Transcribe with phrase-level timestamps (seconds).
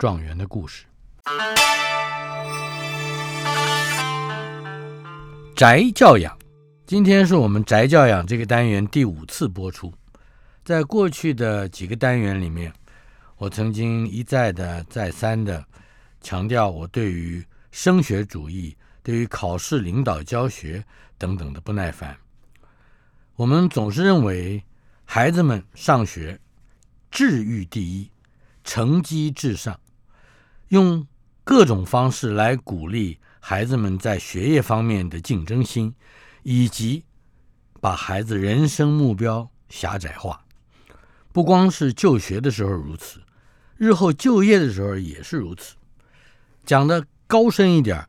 [0.00, 0.86] 状元的故事。
[5.54, 6.38] 宅教养，
[6.86, 9.92] 今天是我们宅教养这个单元第五次播出。
[10.64, 12.72] 在过去的几个单元里面，
[13.36, 15.62] 我曾经一再的、再三的
[16.22, 20.82] 强调我对于升学主义、对于考试领导教学
[21.18, 22.16] 等等的不耐烦。
[23.36, 24.64] 我们总是认为
[25.04, 26.40] 孩子们上学，
[27.10, 28.10] 智育第一，
[28.64, 29.78] 成绩至上，
[30.70, 31.06] 用
[31.44, 35.94] 各种方式来鼓励孩子们在学业方面的竞争心，
[36.44, 37.04] 以及
[37.80, 40.44] 把孩子人生目标狭窄化。
[41.32, 43.20] 不光是就学的时候如此，
[43.76, 45.74] 日后就业的时候也是如此。
[46.64, 48.06] 讲的高深一点，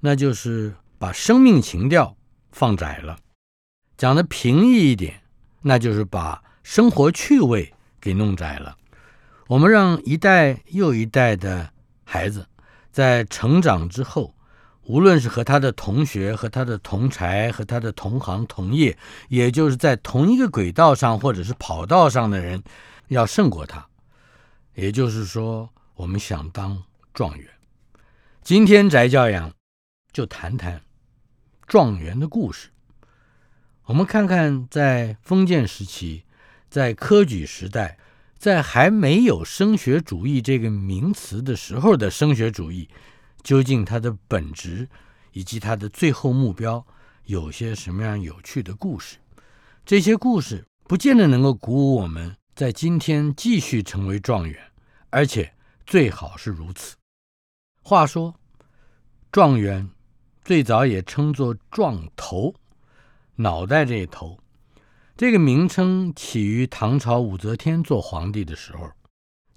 [0.00, 2.16] 那就是把生命情调
[2.52, 3.16] 放窄了；
[3.98, 5.22] 讲的平易一点，
[5.60, 8.78] 那就是把生活趣味给弄窄了。
[9.46, 11.70] 我们让一代又一代的
[12.10, 12.46] 孩子
[12.90, 14.34] 在成长之后，
[14.84, 18.96] 无论是和他的同学、和他的同才、和他的同行同业，
[19.28, 22.62] 也就是在同一个轨道上或者是跑道上的人，
[23.08, 23.86] 要胜过他。
[24.74, 27.46] 也就是说，我们想当状元。
[28.42, 29.52] 今天宅教养
[30.10, 30.80] 就谈谈
[31.66, 32.70] 状元的故事。
[33.84, 36.24] 我们看看，在封建时期，
[36.70, 37.98] 在科举时代，
[38.38, 42.88] 在还没有升学主义这个名词的时候的升学主义，
[43.42, 44.88] 究竟它的本质
[45.32, 46.86] 以及它的最后目标
[47.24, 49.16] 有些什么样有趣的故事？
[49.84, 54.56] 这些故事不见得能够鼓舞我们在今天继续成为状元，
[55.10, 55.52] 而且
[55.84, 56.94] 最好是如此。
[57.82, 58.34] 话说，
[59.32, 59.90] 状元
[60.44, 62.54] 最早也称作状头，
[63.34, 64.38] 脑袋这一头。
[65.18, 68.88] 这个名称起于唐朝武则天做皇帝的时候，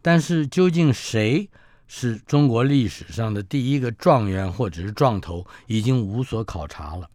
[0.02, 1.48] 但是究竟谁
[1.86, 7.08] 是中国历史上的第一个状元或者是状头，已经无所考察了。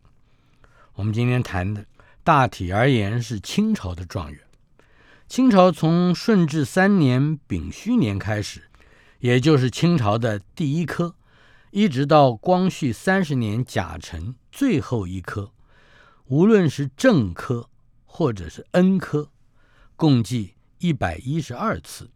[0.94, 1.84] 我们今天谈的
[2.22, 4.40] 大体而言是清朝的状元。
[5.26, 8.62] 清朝从顺治三年丙戌年开始。
[9.18, 11.16] 也就是清朝的第一科，
[11.72, 15.50] 一直到光绪三十年甲辰最后一科，
[16.26, 17.68] 无论是正科
[18.16, 19.28] 或者是恩科，
[19.94, 22.08] 共计一百一十二次。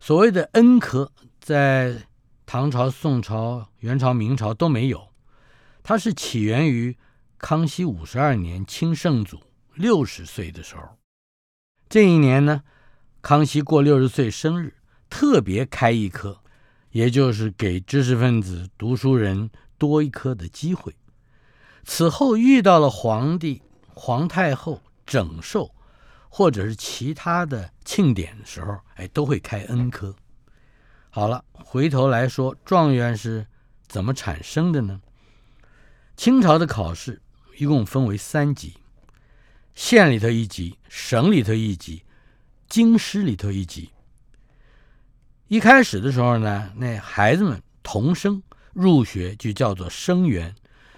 [0.00, 2.08] 所谓的恩科，在
[2.44, 5.12] 唐朝、宋朝、元朝、明朝都没有，
[5.84, 6.96] 它是起源于
[7.38, 9.38] 康熙五十二年清圣祖
[9.74, 10.98] 六十岁的时候。
[11.88, 12.64] 这一年呢，
[13.22, 14.74] 康熙过六十岁生日。
[15.08, 16.40] 特别开一科，
[16.90, 19.48] 也就是给知识分子、读书人
[19.78, 20.96] 多一科的机会。
[21.84, 23.62] 此后遇到了皇帝、
[23.94, 25.74] 皇太后整寿，
[26.28, 30.14] 或者是其他的庆典的时候，哎，都会开恩科。
[31.10, 33.46] 好了，回头来说，状元是
[33.86, 35.00] 怎么产生的呢？
[36.16, 37.22] 清朝的考试
[37.56, 38.74] 一共分为三级：
[39.74, 42.02] 县里头一级，省里头一级，
[42.68, 43.90] 京师里头一级。
[45.48, 50.54] 一开始的时候呢，那孩子们童生入学就叫做生源，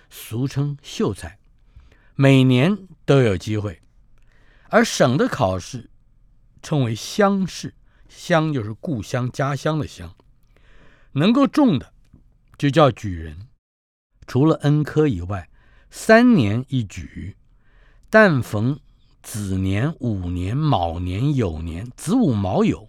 [0.09, 1.39] 俗称秀才，
[2.15, 3.83] 每年都有机会。
[4.69, 5.91] 而省的考试
[6.63, 7.75] 称为乡试，
[8.09, 10.15] 乡就是故乡、家乡的乡，
[11.13, 11.93] 能够中的
[12.59, 13.49] 就叫举人。
[14.27, 15.49] 除了恩科以外，
[15.91, 17.37] 三年一举，
[18.11, 18.81] 但逢
[19.23, 22.89] 子年、午年、卯年、酉年，子午卯酉。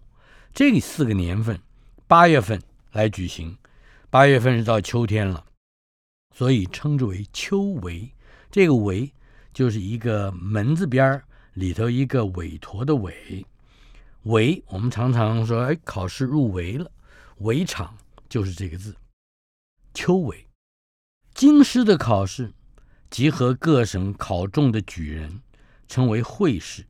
[0.54, 1.60] 这四个年份，
[2.08, 2.60] 八月份
[2.92, 3.56] 来举行，
[4.10, 5.46] 八月份是到秋天了，
[6.36, 8.10] 所以称之为秋闱。
[8.50, 9.12] 这个闱
[9.54, 11.24] 就是一个门字边儿
[11.58, 13.44] 里头一个委托的委。
[14.26, 16.92] 闱我们常常说，哎，考试入围了，
[17.40, 17.98] 围场
[18.30, 18.96] 就是这个字。
[19.92, 20.46] 秋闱，
[21.34, 22.54] 京师的考试
[23.10, 25.42] 集合各省考中的举人，
[25.88, 26.86] 称为会试，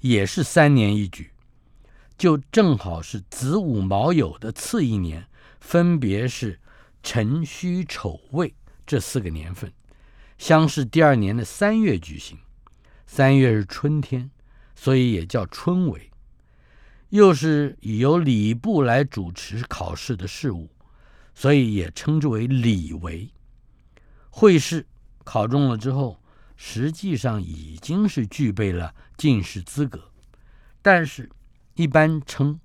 [0.00, 1.30] 也是三年一举。
[2.18, 5.26] 就正好是子午卯酉的次一年，
[5.60, 6.60] 分别是
[7.02, 9.72] 辰戌丑未这四个年份，
[10.36, 12.36] 相是第二年的三月举行。
[13.12, 14.30] 三月是春天，
[14.76, 16.00] 所以也叫春闱。
[17.08, 20.70] 又是以由礼部来主持考试的事务，
[21.34, 23.28] 所以也称之为礼闱。
[24.30, 24.86] 会试
[25.24, 26.22] 考中了之后，
[26.54, 30.12] 实际上已经是具备了进士资格，
[30.80, 31.28] 但是，
[31.74, 32.60] 一般称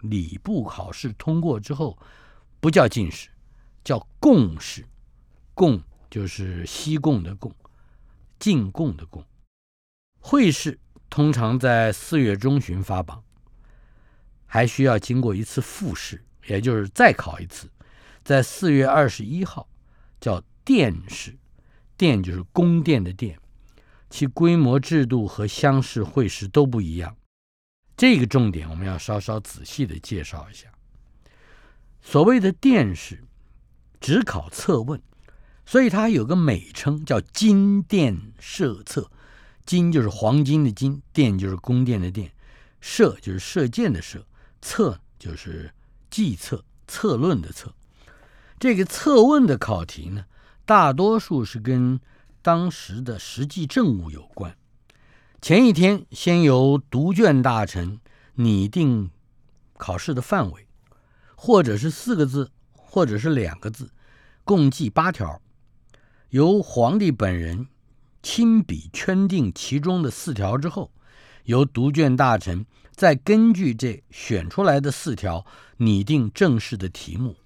[0.00, 1.98] 礼部考试通过之后，
[2.58, 3.28] 不叫进士，
[3.84, 4.82] 叫贡士。
[5.52, 7.54] 贡就是西贡的贡，
[8.38, 9.22] 进贡的贡。
[10.20, 10.78] 会试
[11.08, 13.22] 通常在四月中旬发榜，
[14.46, 17.68] 还需要经过一次复试，也就是再考一次，
[18.22, 19.68] 在四月二十一号
[20.20, 21.36] 叫殿试。
[21.96, 23.38] 殿就是宫殿的殿，
[24.08, 27.14] 其规模、制度和乡试、会试都不一样。
[27.94, 30.66] 这个重点我们要稍稍仔细的介绍一下。
[32.00, 33.22] 所谓的殿试，
[34.00, 35.02] 只考策问，
[35.66, 39.10] 所以它有个美称叫金殿射策。
[39.70, 42.32] 金就是黄金的金，殿就是宫殿的殿，
[42.80, 44.26] 射就是射箭的射，
[44.60, 45.72] 策就是
[46.10, 47.72] 计策、策论的策。
[48.58, 50.24] 这个策问的考题呢？
[50.66, 52.00] 大多数是跟
[52.42, 54.56] 当时的实际政务有关。
[55.40, 58.00] 前一天，先由读卷大臣
[58.34, 59.08] 拟定
[59.76, 60.66] 考试的范围，
[61.36, 63.92] 或者是四个字，或者是两个字，
[64.42, 65.40] 共计八条，
[66.30, 67.68] 由皇帝本人
[68.22, 70.90] 亲笔圈定其中的四条之后，
[71.44, 75.46] 由读卷大臣再根据这选出来的四条
[75.78, 77.36] 拟定正式的题目，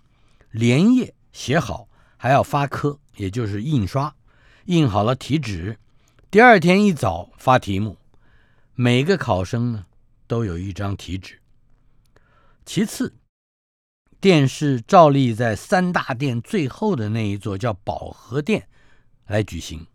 [0.50, 2.99] 连夜写好，还要发科。
[3.17, 4.12] 也就是印刷，
[4.65, 5.79] 印好了题纸，
[6.32, 7.97] 第二天一早发题目。
[8.75, 9.87] 每个考生呢
[10.26, 11.38] 都有一张题纸。
[12.67, 13.15] 其次，
[14.21, 18.67] 殿试照例在三大殿最后的那一座叫保和殿
[19.29, 19.87] 来举行。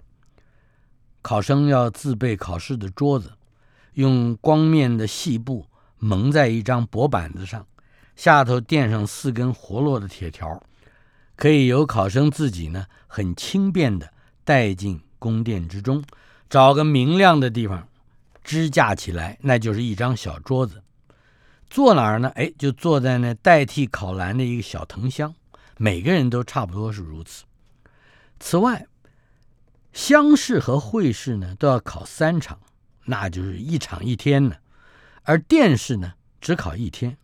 [1.21, 3.33] 考生要自备考试的桌子，
[3.93, 5.65] 用光面的细布
[5.97, 7.65] 蒙在一张薄板子上，
[8.15, 10.61] 下头垫上四根活络的铁条。
[11.35, 14.11] 可以由考生自己呢，很轻便的
[14.43, 16.03] 带进宫殿之中，
[16.49, 17.87] 找个明亮的地方
[18.43, 20.83] 支架起来，那就是一张小桌子。
[21.69, 22.29] 坐哪儿呢？
[22.35, 25.33] 哎，就坐在那代替考篮的一个小藤箱。
[25.77, 27.45] 每个人都差不多是如此。
[28.39, 28.85] 此外，
[29.93, 32.59] 乡试和会试呢都要考三场，
[33.05, 34.55] 那就是一场一天呢。
[35.23, 37.17] 而殿试呢只考一天，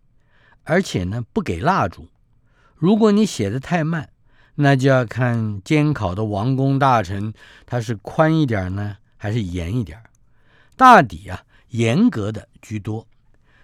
[0.63, 2.07] 而且呢不给蜡烛。
[2.75, 4.09] 如果你写的太慢，
[4.55, 7.33] 那就要看监考的王公大臣
[7.65, 10.01] 他是宽一点呢，还是严一点。
[10.75, 13.07] 大抵啊，严格的居多。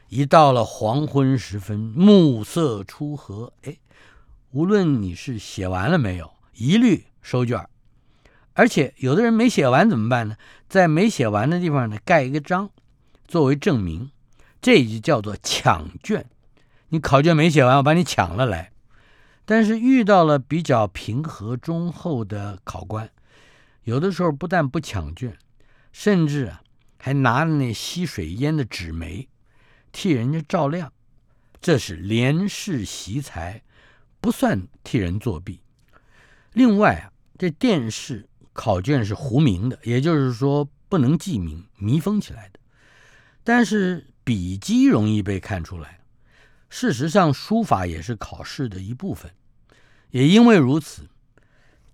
[0.10, 3.78] 一到了黄昏时分，暮色初合，哎，
[4.52, 7.66] 无论你是写完了没有，一律收卷。
[8.54, 10.36] 而且有的人没写完怎么办呢？
[10.68, 12.70] 在没写完的地方呢，盖一个章，
[13.28, 14.12] 作为证明。
[14.62, 16.26] 这就叫做抢卷。
[16.90, 18.72] 你考卷没写完，我把你抢了来。
[19.44, 23.10] 但是遇到了比较平和忠厚的考官，
[23.84, 25.36] 有的时候不但不抢卷，
[25.92, 26.62] 甚至啊
[27.00, 29.28] 还拿着那吸水烟的纸媒
[29.92, 30.94] 替人家照亮，
[31.60, 33.64] 这是廉士习才，
[34.22, 35.62] 不算替人作弊。
[36.54, 42.60] 另外啊，这殿试考卷是糊名的，也就是说不能记名，密封起来的。
[43.44, 46.02] 但是笔迹容易被看出来。
[46.70, 49.32] 事实上，书法也是考试的一部分。
[50.12, 51.10] 也因为如此，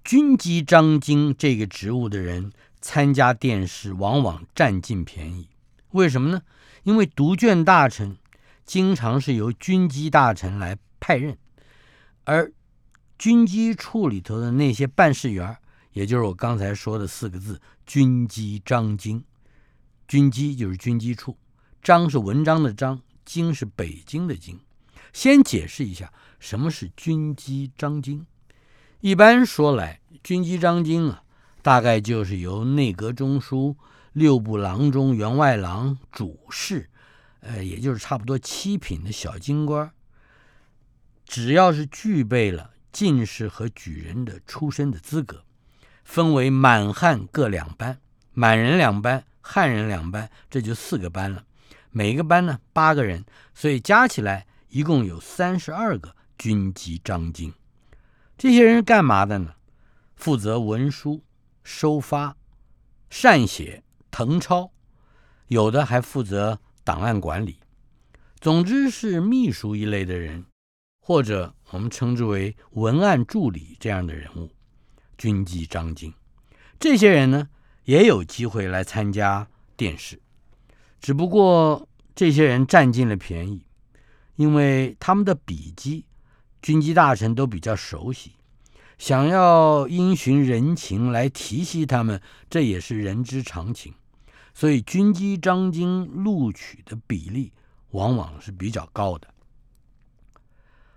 [0.03, 2.51] 军机张京这个职务的人
[2.81, 5.49] 参加殿试，往往占尽便宜。
[5.91, 6.41] 为什么呢？
[6.83, 8.17] 因为读卷大臣
[8.65, 11.37] 经常是由军机大臣来派任，
[12.23, 12.51] 而
[13.17, 15.57] 军机处里头的那些办事员，
[15.97, 19.23] 也就是我刚才说的四个字“军机张京”。
[20.07, 21.35] 军机就是军机处，
[21.81, 24.59] 章是文章的章，京是北京的京。
[25.11, 28.23] 先解释一下什么是军机章京。
[28.99, 31.23] 一般说来，军机章京啊，
[31.63, 33.75] 大概就是由内阁中书、
[34.13, 36.91] 六部郎中、员外郎、主事，
[37.39, 39.91] 呃，也就是差不多七品的小京官，
[41.25, 45.43] 只要是具备了进士和举人的出身的资格，
[46.07, 47.99] 分为满汉各两班，
[48.31, 51.43] 满人两班，汉人两班，这就四个班了。
[51.91, 54.47] 每个班呢八个人，所以加起来。
[54.69, 57.53] 一共有三十二个军机章京，
[58.37, 59.55] 这些人是干嘛的呢？
[60.15, 61.23] 负责文书、
[61.63, 62.35] 收发、
[63.09, 64.71] 善写、誊抄，
[65.47, 67.59] 有的还负责档案管理。
[68.41, 70.45] 总之是秘书一类的人，
[70.99, 74.51] 或者我们称之为文案助理这样的人物。
[75.17, 76.13] 军机张京，
[76.79, 77.49] 这些人呢
[77.83, 80.19] 也有机会来参加殿试，
[80.99, 83.63] 只不过这些人占尽了便宜。
[84.35, 86.05] 因为他们的笔迹
[86.61, 88.33] 军机大臣都比较熟悉，
[88.99, 93.95] 想要因循人情来提携他们，这也是人之常情。
[94.53, 97.51] 所以军机张京录取的比例
[97.91, 99.27] 往往是比较高的。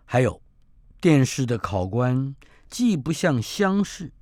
[0.04, 0.42] 还有，
[1.00, 2.36] 殿试的考官
[2.70, 4.12] 既不像乡试，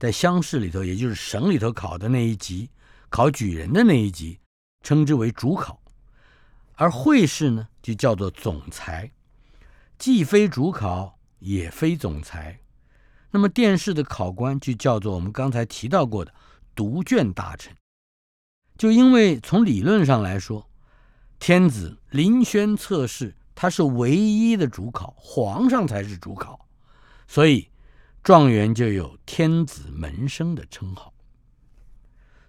[0.00, 2.70] 在乡试里头，也就是省里头考的那一级，
[3.10, 4.40] 考举人的那一级，
[4.82, 5.78] 称之为主考；
[6.74, 9.12] 而会试呢，就叫做总裁，
[9.98, 12.58] 既非主考，也非总裁。
[13.30, 16.32] 那么殿试的考官就叫做我们刚才提到过的
[16.74, 17.76] 读卷大臣。
[18.78, 20.68] 就因为从理论上来说，
[21.38, 26.66] 天子临轩测试，他是唯一的主考，皇上才是主考，
[27.28, 27.68] 所以
[28.24, 31.12] 状元就有天子门生的称号。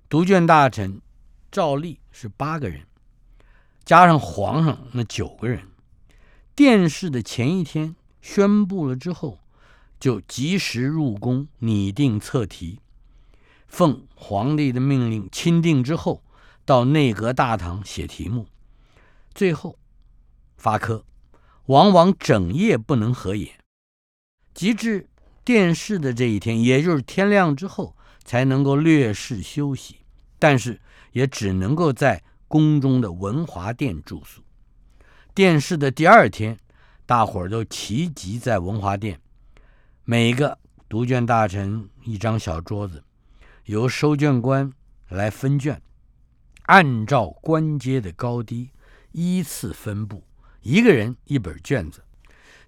[0.08, 1.02] 读卷大臣
[1.52, 2.88] 照例是八个人，
[3.84, 5.68] 加上皇上那九个人。
[6.56, 9.42] 殿试的前一天宣布了之后，
[10.00, 12.80] 就及时入宫拟定测题。
[13.68, 16.24] 奉皇帝的命令钦定之后，
[16.64, 18.48] 到内阁大堂写题目，
[19.34, 19.78] 最后
[20.56, 21.04] 发科，
[21.66, 23.60] 往往整夜不能合眼，
[24.54, 25.10] 及至
[25.46, 29.98] 殿试的这一天，也就是天亮之后，才能够略事休息。
[30.40, 34.42] 但是也只能够在宫中的文华殿住宿。
[35.34, 36.58] 殿试的第二天，
[37.06, 39.20] 大伙儿都齐集在文华殿，
[40.04, 40.58] 每个
[40.90, 43.04] 读卷大臣一张小桌子。
[43.66, 44.72] 由收卷官
[45.10, 45.82] 来分卷，
[46.64, 48.70] 按照官阶的高低
[49.12, 50.24] 依次分布，
[50.62, 52.04] 一个人一本卷子，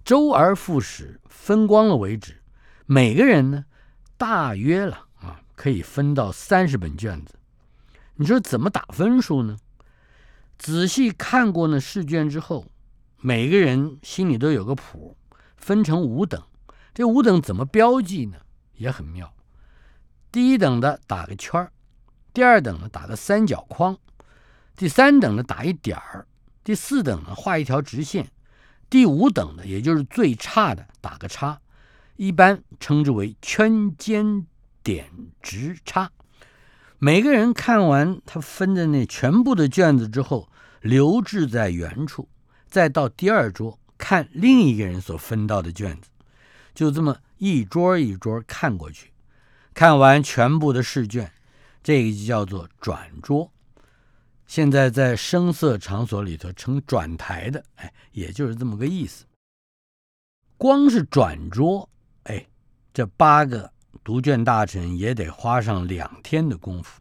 [0.05, 2.41] 周而复始，分光了为止。
[2.89, 3.65] 每个人呢，
[4.17, 7.37] 大约了啊，可以分到三十本卷子。
[8.15, 9.57] 你说怎么打分数呢？
[10.57, 12.65] 仔细看过那试卷之后，
[13.17, 15.17] 每个人心里都有个谱，
[15.57, 16.41] 分成五等。
[16.93, 18.37] 这五等怎么标记呢？
[18.75, 19.33] 也很妙。
[20.31, 21.73] 第一等的打个圈儿，
[22.33, 23.97] 第二等的打个三角框，
[24.77, 26.25] 第三等的打一点儿，
[26.63, 28.31] 第四等的画一条直线，
[28.89, 31.59] 第五等的也就是最差的打个叉，
[32.17, 34.45] 一般称之为圈尖
[34.83, 35.09] 点
[35.41, 36.11] 直叉。
[36.99, 40.49] 每个人看完他分的那全部的卷子之后，
[40.81, 42.27] 留置在原处，
[42.67, 46.09] 再到第二桌看另一个人所分到的卷子，
[46.73, 49.11] 就这么一桌一桌看过去。
[49.75, 51.31] 看完全部的试卷，
[51.83, 53.51] 这个就叫做转桌。
[54.47, 59.25] 现在在声色场所里头称转台的，哎，也就是这么个意思。
[60.57, 61.87] 光是转桌，
[62.97, 63.71] 这八个
[64.03, 66.99] 读卷大臣也得花上两天的功夫。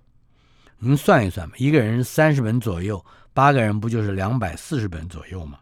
[0.78, 5.58] 您算一算吧，一个人三十本左右，八个人不就是两百四十本左右吗？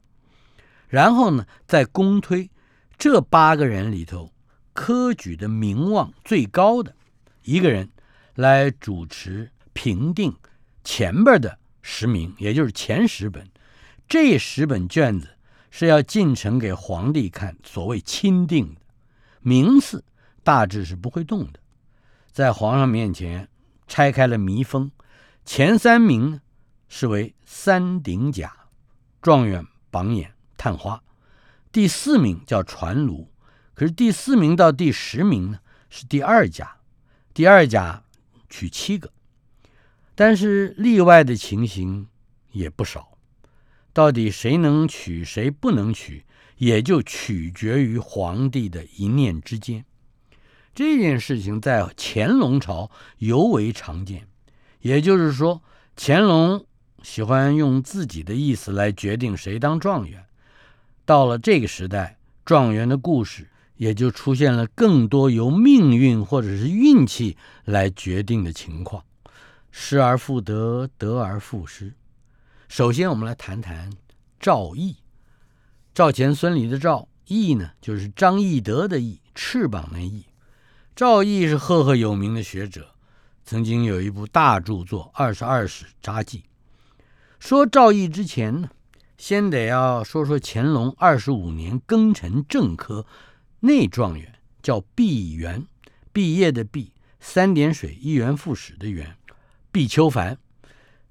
[0.89, 2.51] 然后呢，再公推
[2.99, 4.33] 这八个人里头
[4.73, 6.93] 科举的名望最高的。
[7.45, 7.89] 一个人
[8.35, 10.35] 来主持评定
[10.83, 13.49] 前边的十名，也就是前十本。
[14.09, 15.29] 这十本卷子
[15.71, 18.81] 是要进呈给皇帝看，所谓钦定的
[19.41, 20.03] 名次
[20.45, 21.59] 大致是不会动的。
[22.31, 23.49] 在皇上面前
[23.89, 24.91] 拆开了密封，
[25.45, 26.41] 前三名呢
[26.89, 28.55] 是为三顶甲，
[29.21, 31.03] 状元榜眼探花；
[31.73, 33.33] 第四名叫传卢，
[33.75, 35.59] 可是第四名到第十名呢
[35.91, 36.77] 是第二甲。
[37.33, 38.05] 第二甲
[38.49, 39.11] 取七个，
[40.15, 42.07] 但是例外的情形
[42.53, 43.19] 也不少。
[43.93, 46.25] 到底谁能取，谁不能取，
[46.59, 49.85] 也就取决于皇帝的一念之间。
[50.75, 54.27] 这件事情在乾隆朝尤为常见，
[54.81, 55.63] 也就是说，
[55.97, 56.67] 乾隆
[57.03, 60.25] 喜欢用自己的意思来决定谁当状元。
[61.05, 63.49] 到了这个时代，状元的故事。
[63.77, 69.05] 也就出现了更多由命运或者是运气来决定的情况，
[69.73, 71.93] 失而复得，得而复失。
[72.69, 73.91] 首先，我们来谈谈
[74.39, 74.99] 赵翼，
[75.93, 80.25] 赵钱孙李的赵翼呢，就是张翼德的翼，翅膀那翼。
[80.97, 82.91] 赵翼是赫赫有名的学者，
[83.45, 86.39] 曾经有一部大著作《二十二史札记》。
[87.41, 88.71] 说赵翼之前呢，
[89.19, 93.05] 先得要说说乾隆二十五年庚辰正科。
[93.59, 95.67] 内状元叫毕元，
[96.13, 99.17] 毕业的毕，三点水一元复始的元，
[99.73, 100.39] 毕秋凡，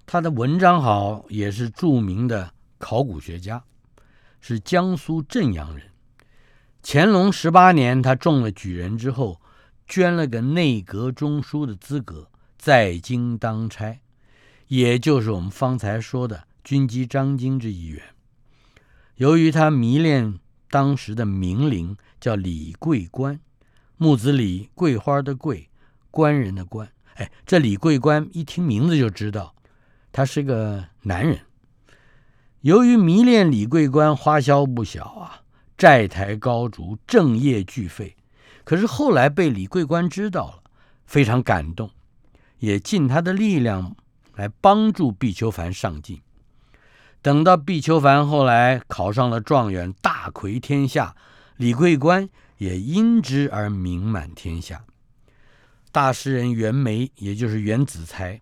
[0.06, 3.62] 他的文章好，也是著名的考古学家，
[4.40, 5.90] 是江苏镇阳人。
[6.82, 9.42] 乾隆十八年，他中了举人之后，
[9.88, 14.00] 捐了个内阁中书的资格，在京当差，
[14.68, 18.02] 也就是我们方才说的军机张京之一员。
[19.16, 20.40] 由于他迷恋。
[20.70, 23.40] 当时的名伶，叫李桂官，
[23.98, 25.70] 木子李，桂花的桂，
[26.10, 26.92] 官人的官。
[27.14, 29.54] 哎，这李桂官一听名字就知道，
[30.12, 31.42] 他是个男人。
[32.62, 35.44] 由于迷恋李桂官，花销不小啊，
[35.78, 38.16] 债台高筑，正业俱废。
[38.64, 40.64] 可是后来被李桂官知道了，
[41.06, 41.92] 非常感动，
[42.60, 43.96] 也尽他的力量
[44.36, 46.22] 来帮助毕秋凡上进。
[47.22, 51.16] 等到毕秋凡后来考上了状元，大魁天下，
[51.58, 54.84] 李桂官也因之而名满天下。
[55.92, 58.42] 大诗人袁枚，也就是袁子才，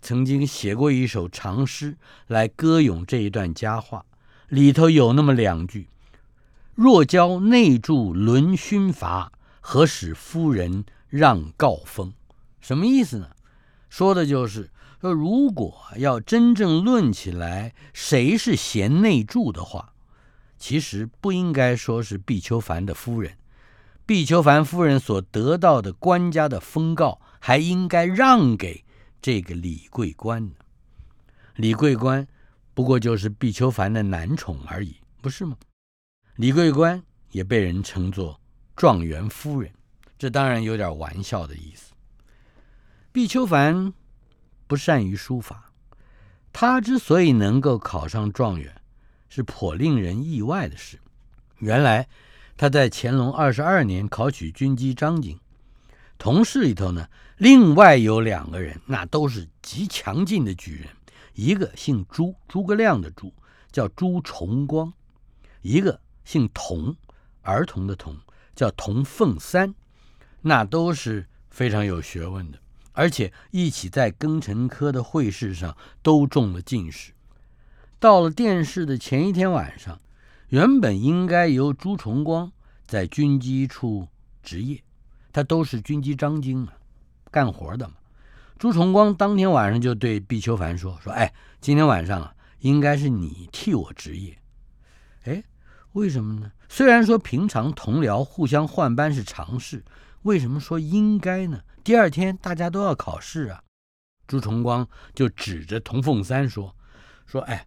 [0.00, 1.96] 曾经写过一首长诗
[2.26, 4.04] 来歌咏这一段佳话，
[4.48, 5.88] 里头有那么两句
[6.74, 9.30] ：“若教内助论勋罚。”
[9.70, 12.14] 何使夫人让告封？
[12.58, 13.28] 什么意思呢？
[13.90, 14.70] 说的就是
[15.02, 19.92] 说，如果要真正论起来，谁是贤内助的话，
[20.56, 23.36] 其实不应该说是毕秋凡的夫人。
[24.06, 28.86] 毕秋凡夫人所得到的官家的封告，还应该让给
[29.20, 30.54] 这个李桂官呢。
[31.56, 32.26] 李桂官
[32.72, 35.58] 不过就是毕秋凡的男宠而已，不是吗？
[36.36, 38.40] 李桂官也被人称作。
[38.78, 39.72] 状元夫人，
[40.16, 41.92] 这当然有点玩笑的意思。
[43.10, 43.92] 毕秋凡
[44.68, 45.72] 不善于书法，
[46.52, 48.80] 他之所以能够考上状元，
[49.28, 51.00] 是颇令人意外的事。
[51.58, 52.06] 原来
[52.56, 55.40] 他在乾隆二十二年考取军机张景，
[56.16, 60.88] 同事里头呢，另外有两个人，那都是极强劲的举人，
[61.34, 63.34] 一个姓朱，诸葛亮的朱，
[63.72, 64.92] 叫朱重光；
[65.62, 66.94] 一个姓童，
[67.42, 68.16] 儿童的童。
[68.58, 69.72] 叫童凤三，
[70.40, 72.58] 那都是非常有学问的，
[72.90, 77.12] 而且一起在庚辰科的会试上都中了进士。
[78.00, 80.00] 到了殿试的前一天晚上，
[80.48, 82.50] 原本应该由朱重光
[82.84, 84.08] 在军机处
[84.42, 84.82] 值夜，
[85.32, 86.72] 他都是军机张京嘛，
[87.30, 87.94] 干活的嘛。
[88.58, 94.36] 朱重光当天晚上就对毕秋凡说：“说哎，今天晚上啊，应该是你替我值夜。”
[95.22, 95.44] 哎。
[95.92, 96.52] 为什么呢？
[96.68, 99.84] 虽然说平常同僚互相换班是常事，
[100.22, 101.62] 为什么说应该呢？
[101.82, 103.62] 第二天大家都要考试啊。
[104.26, 106.76] 朱重光就指着童凤三说
[107.24, 107.66] ：“说哎，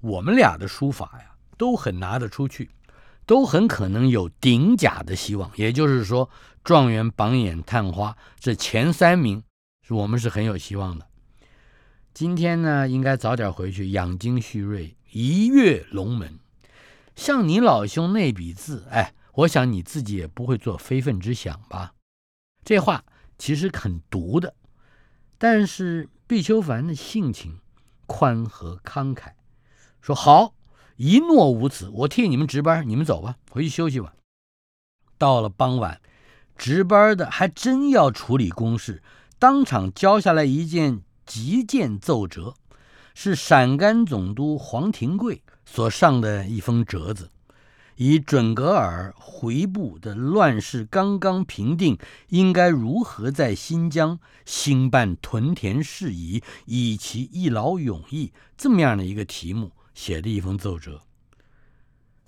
[0.00, 2.70] 我们俩的书法呀，都很拿得出去，
[3.24, 5.48] 都很可能有顶甲的希望。
[5.54, 6.28] 也就是说，
[6.64, 9.44] 状元榜眼探花这前三名，
[9.82, 11.06] 是我们是很有希望的。
[12.12, 16.38] 今天呢，应该早点回去养精蓄锐，一跃龙门。”
[17.14, 21.94] 像你老兄那笔字，哎，我想你自己也不会做非分之想吧？
[22.64, 23.04] 这话
[23.38, 24.54] 其实很毒的，
[25.38, 27.60] 但是毕丘凡的性情
[28.06, 29.32] 宽和慷慨，
[30.00, 30.54] 说好，
[30.96, 34.14] 一诺无此，我替你们值班，你们走吧，回去休息吧。
[35.16, 36.00] 到了傍晚，
[36.56, 39.02] 值班的还真要处理公事，
[39.38, 42.54] 当场交下来一件急件奏折，
[43.14, 45.43] 是陕甘总督黄廷贵。
[45.66, 47.30] 所上的一封折子，
[47.96, 51.98] 以准格尔回部的乱世刚刚平定，
[52.28, 61.00] 应该如何在新疆兴办屯田事宜，以其一劳永逸这么样的一个题目写的一封奏折。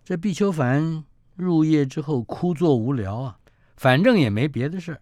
[0.05, 3.39] 这毕丘凡入夜之后枯坐无聊啊，
[3.77, 5.01] 反正也没别的事儿，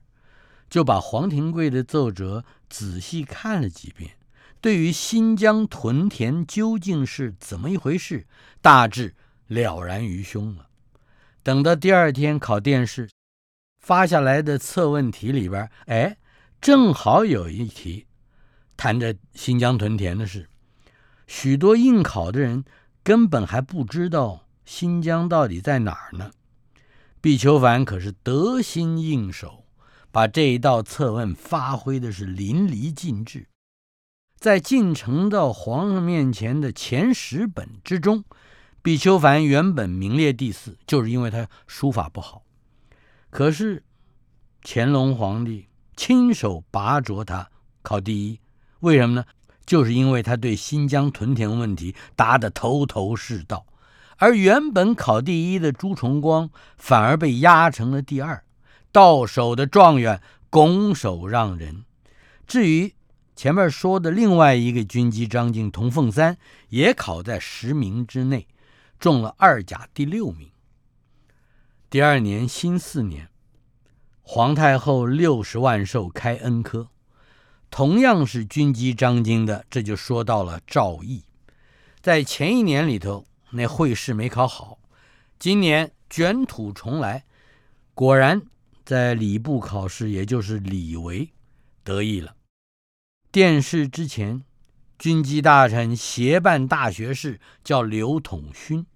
[0.71, 4.13] 就把黄廷贵的奏折仔细看了几遍。
[4.65, 8.27] 对于新疆屯田究竟是怎么一回事，
[8.63, 9.15] 大致
[9.47, 10.71] 了然于胸了。
[11.43, 13.11] 等到第二天考殿试，
[13.79, 16.17] 发下来的测问题里边，哎，
[16.63, 18.07] 正好有一题
[18.75, 20.49] 谈着新疆屯田的事。
[21.27, 22.65] 许多应考的人
[23.03, 26.31] 根本还不知道新疆到底在哪儿呢。
[27.21, 29.67] 毕秋凡可是得心应手，
[30.11, 33.47] 把这一道测问发挥的是淋漓尽致。
[34.45, 38.25] 在进呈到皇上面前的前十本之中，
[38.83, 42.43] 毕秋凡原本名列第四，就是因为他书法不好。
[43.31, 43.83] 可是
[44.63, 47.49] 乾隆皇帝亲手拔擢他
[47.81, 48.39] 考第一，
[48.81, 49.25] 为什么呢？
[49.65, 53.65] 就是因为他对新疆屯田问题答得头头是道，
[54.19, 58.45] 而原本考第一的朱重光反而被压成了第二，
[58.93, 61.87] 到手的状元拱手让人。
[62.47, 62.95] 至于，
[63.37, 68.47] 前面说的另外一个军机张京童凤三也考在十名之内，
[68.99, 70.51] 中了二甲第六名。
[71.91, 73.29] 第二年辛巳年，
[74.23, 76.89] 皇太后六十万寿开恩科，
[77.71, 81.25] 同样是军机张京的，这就说到了赵毅，
[82.01, 84.79] 在前一年里头那会试没考好，
[85.39, 87.25] 今年卷土重来，
[87.95, 88.43] 果然
[88.85, 91.31] 在礼部考试，也就是李维
[91.83, 92.35] 得意了。
[93.35, 94.45] 殿试之前，
[94.97, 98.87] 军机大臣协办大学士叫刘统勋，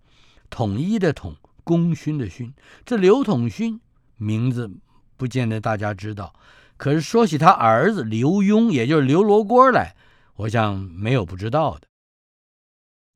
[0.48, 2.54] 统一的统，功勋的勋。
[2.86, 3.80] 这刘统勋
[4.16, 4.70] 名字
[5.16, 6.32] 不见得大家知道，
[6.76, 9.96] 可是说起他儿子刘墉，也就是刘罗锅来，
[10.36, 11.88] 我想没有不知道的。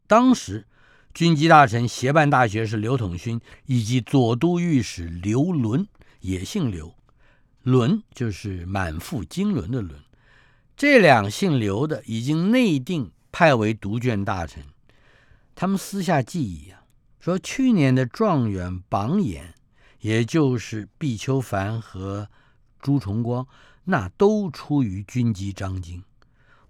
[0.09, 0.67] 当时。
[1.15, 5.87] 军机大臣协办大学士刘统勋以及左都御史刘伦
[6.21, 6.95] 也姓刘，
[7.63, 10.01] 伦就是满腹经纶的伦。
[10.77, 14.65] 这两姓刘的已经内定派为读卷大臣。
[15.55, 16.83] 他们私下记忆啊，
[17.21, 19.55] 说去年的状元榜眼，
[20.01, 22.29] 也就是毕秋凡和
[22.81, 23.47] 朱重光，
[23.85, 26.03] 那都出于军机张京。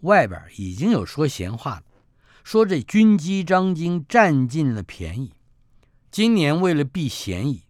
[0.01, 1.85] 外边已经有说闲话的。
[2.45, 5.33] 说这军机张京占尽了便宜，
[6.11, 7.63] 今年为了避嫌疑，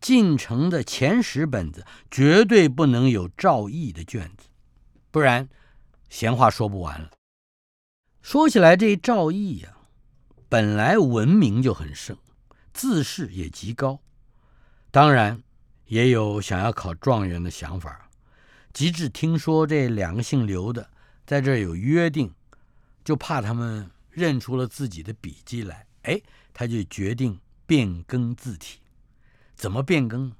[0.00, 4.48] 进城的前十本子绝对不能有赵毅的卷子，
[5.10, 5.46] 不然
[6.08, 7.10] 闲话说不完了。
[8.22, 9.76] 说起来，这赵毅呀，
[10.48, 12.16] 本来文名就很盛，
[12.72, 14.00] 自视也极高，
[14.90, 15.42] 当然
[15.86, 18.10] 也有想要考状元的想法。
[18.72, 20.90] 及至听说这两个姓刘的
[21.26, 22.32] 在这有约定，
[23.04, 23.90] 就怕他们。
[24.10, 26.20] 认出了自己的笔迹来，哎，
[26.52, 28.80] 他就决定变更字体。
[29.54, 30.32] 怎么变更？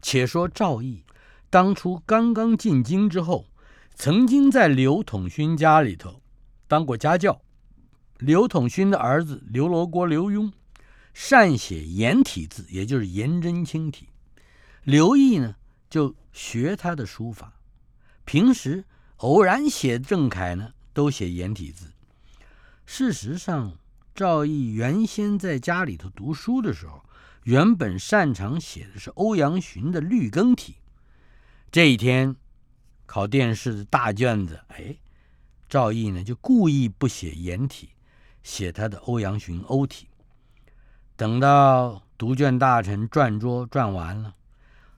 [0.00, 1.04] 且说赵毅
[1.50, 3.44] 当初刚刚进京之后，
[4.00, 6.22] 曾经在刘统勋家里头
[6.66, 7.38] 当过家教。
[8.16, 10.50] 刘统勋的儿子刘罗锅刘墉
[11.12, 14.08] 善写颜体字，也就是颜真卿体。
[14.84, 15.54] 刘毅呢，
[15.90, 17.52] 就学他的书法，
[18.24, 18.86] 平时
[19.18, 21.92] 偶然写正楷呢，都写颜体字。
[22.86, 23.76] 事实上，
[24.14, 27.04] 赵毅原先在家里头读书的时候，
[27.42, 30.76] 原本擅长写的是欧阳询的绿更体。
[31.70, 32.34] 这一天
[33.10, 34.96] 考殿试的大卷子，哎，
[35.68, 37.88] 赵毅呢就故意不写颜体，
[38.44, 40.06] 写他的欧阳询欧体。
[41.16, 44.36] 等到读卷大臣转桌转完了，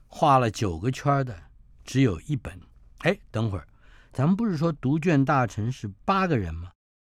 [0.05, 1.35] 画了九个圈的
[1.83, 2.61] 只有一本。
[2.99, 3.67] 哎，等会儿，
[4.11, 6.69] 咱们不是说读卷大臣是八个人吗？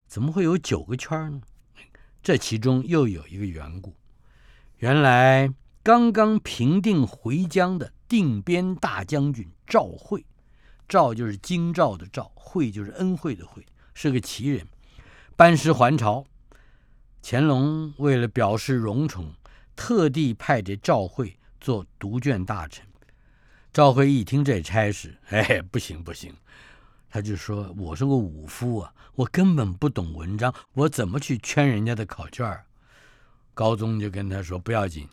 [0.07, 1.41] 怎么会有九个圈呢？
[2.21, 3.95] 这其中又有一个缘故。
[4.77, 5.51] 原来
[5.81, 10.23] 刚刚平定回疆的定边大将军赵惠，
[10.93, 14.67] 赵就是京兆的赵，惠就是恩惠的惠，是个奇人。
[15.35, 16.23] 班师还朝，
[17.23, 19.33] 乾隆为了表示荣宠，
[19.75, 22.85] 特地派这赵惠做读卷大臣。
[23.71, 26.31] 赵惠一听这差事，哎，不行不行。
[27.09, 32.63] 他就说：“我是个武夫啊，我根本不懂文章，我怎么去圈人家的考卷？”
[33.55, 35.09] 高宗就跟他说：“不要紧，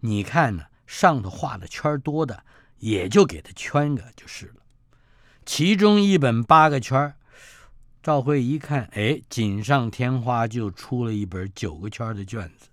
[0.00, 2.42] 你看呢，上头画的圈多的，
[2.78, 4.54] 也就给他圈个就是了。
[5.52, 7.12] 其中一本八个圈，
[8.04, 12.68] 赵慧一看，哎，锦上添花，就出了一本九个圈的卷子。”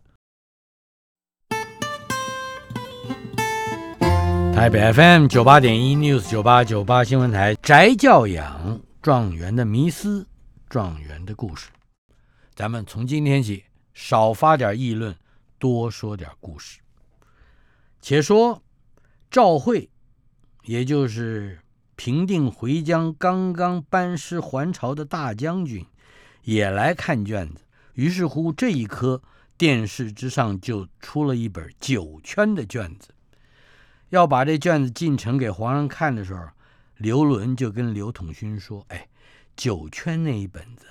[4.53, 10.27] 台北 FM 九八点一 News 九八九八新闻台宅教养状元的迷思，
[10.69, 11.71] 状元的故事。
[12.53, 13.63] 咱们从今天起
[13.95, 15.15] 少发点议论，
[15.57, 16.79] 多说点故事。
[18.01, 18.61] 且说
[19.31, 19.89] 赵慧，
[20.65, 21.59] 也就是
[21.97, 25.85] 平定回疆刚刚班师还朝的大将军，
[26.43, 27.63] 也来看卷子。
[27.95, 29.21] 于是乎，这一科
[29.57, 33.09] 殿试之上就出了一本九圈的卷子。
[34.09, 36.47] 要把这卷子进城给皇上看的时候，
[36.97, 39.09] 刘伦就跟刘统勋说：“哎，
[39.55, 40.85] 九圈那一本子，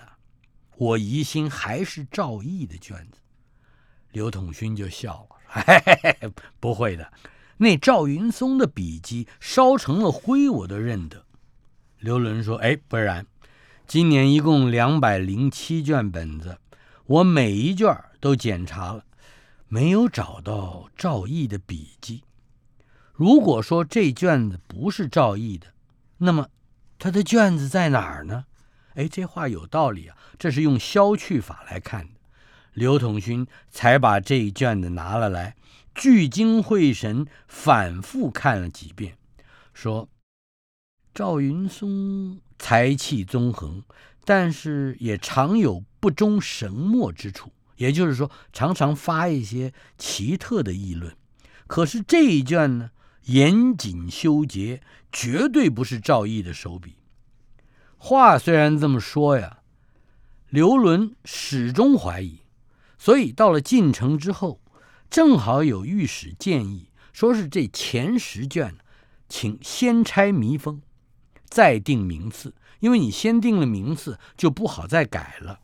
[0.76, 3.20] 我疑心还是赵毅的卷子。”
[4.10, 7.12] 刘统勋就笑了：“嘿嘿嘿，不会的，
[7.58, 11.24] 那赵云松的笔迹烧成了灰，我都认得。”
[11.98, 13.26] 刘伦说：“哎，不然，
[13.86, 16.58] 今年一共两百零七卷本子，
[17.06, 19.04] 我每一卷都检查了，
[19.68, 22.22] 没有找到赵毅的笔迹。”
[23.14, 25.68] 如果说这卷子不是赵毅的，
[26.18, 26.48] 那么
[26.98, 28.44] 他的卷子在哪儿呢？
[28.94, 30.16] 哎，这话有道理啊！
[30.38, 32.12] 这是用消去法来看的。
[32.74, 35.56] 刘统勋才把这一卷子拿了来，
[35.96, 39.16] 聚精会神，反复看了几遍，
[39.72, 40.08] 说
[41.14, 43.82] ：“赵云松才气纵横，
[44.24, 51.16] 但是也常有不忠神墨之处，也就是说，常常发一些奇特的议论。
[51.66, 52.90] 可是这一卷呢？”
[53.26, 54.80] 严谨修洁，
[55.10, 56.94] 绝对不是赵毅的手笔。
[57.96, 59.58] 话虽然这么说呀，
[60.48, 62.42] 刘伦始终怀疑。
[62.96, 64.60] 所以到了进城之后，
[65.08, 68.74] 正好有御史建议，说是这前十卷，
[69.28, 70.80] 请先拆迷封，
[71.48, 75.60] 再定名次，因为你先定了名次，就不好再改了。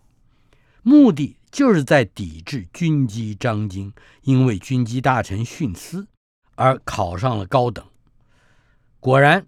[0.83, 6.07] 目的就是在抵制军机张京，因为军机大臣徇私
[6.55, 7.85] 而考上了高等。
[8.98, 9.46] 果然，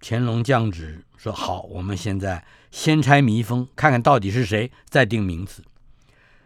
[0.00, 5.62] 乾隆降旨说：“好，我们现在先拆迷封，看看到底是谁，再定名次。”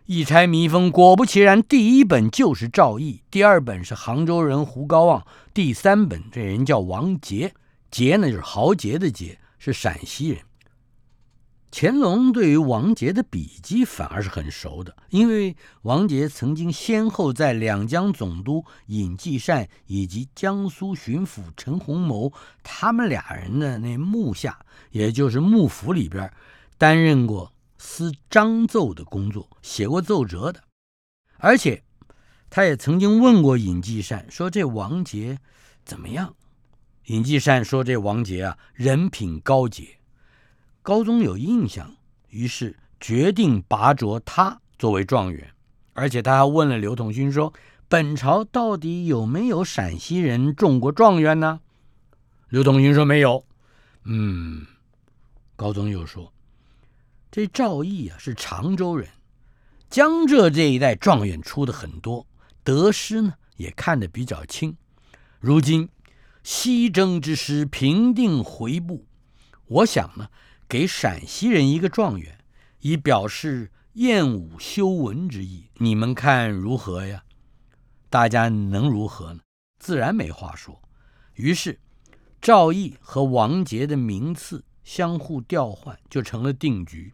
[0.07, 7.53] 一拆迷封，果不其然，第一本就是赵翼，第二本是杭州人胡高望，第三本这人叫王杰，
[7.91, 10.39] 杰呢就是豪杰的杰，是陕西人。
[11.73, 24.61] 乾隆对于王杰的笔迹反而是很熟的，因为王杰曾经先后在两江总督尹继善以及江苏巡抚陈洪谋他们俩人的那幕下，
[24.93, 26.33] 也就是幕府里边
[26.79, 27.53] 担任过
[27.89, 30.65] 司章奏的工作，写过奏折的。
[31.39, 31.85] 而且
[32.51, 35.39] 他也曾经问过尹继善说：“这王杰
[35.85, 36.35] 怎么样？”
[37.07, 39.99] 尹继善说：“这王杰啊，人品高洁。”
[40.83, 41.95] 高宗有印象，
[42.29, 45.53] 于是决定拔擢他作为状元，
[45.93, 47.55] 而且他还问了刘统勋说
[47.89, 51.61] ：“本朝到底有没有陕西人中过状元呢？”
[52.51, 53.45] 刘统勋说：“没有。”
[54.03, 54.67] 嗯，
[55.55, 56.33] 高宗又说
[57.37, 59.11] ：“这赵毅啊是常州人，
[59.91, 62.27] 江浙这一带状元出的很多，
[62.65, 64.75] 得失呢也看得比较清。
[65.39, 65.91] 如今
[66.43, 69.05] 西征之师平定回部，
[69.67, 70.31] 我想呢。”
[70.67, 72.39] 给陕西人一个状元，
[72.81, 77.23] 以表示厌武修文之意，你们看如何呀？
[78.09, 79.41] 大家能如何呢？
[79.79, 80.81] 自然没话说。
[81.35, 81.79] 于是
[82.41, 87.13] 赵毅和王杰的名次相互调换，就成了定局。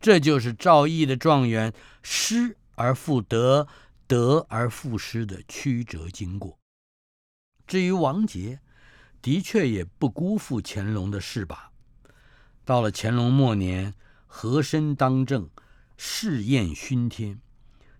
[0.00, 3.68] 这就是赵毅的状元失而复得，
[4.06, 6.58] 得而复失的曲折经过。
[7.66, 8.60] 至于王杰，
[9.20, 11.70] 的确也不辜负乾隆的事吧。
[12.64, 13.94] 到了乾隆末年，
[14.26, 15.50] 和珅当政，
[15.98, 17.38] 试验熏天，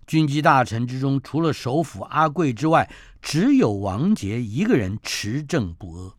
[0.06, 6.14] 军机大臣之中，除了首辅阿贵之外，只有王杰一个人持正不阿。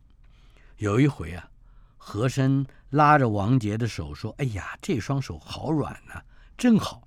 [0.76, 1.50] 有一回啊，
[1.96, 6.22] 和珅拉着王杰的手说：“哎呀，这双手好软呐，
[6.56, 7.02] 真好。”